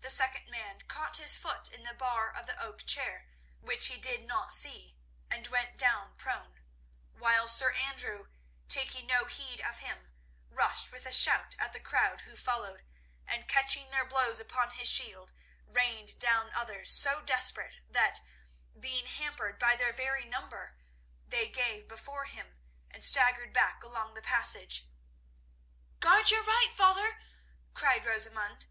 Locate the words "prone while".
6.16-7.46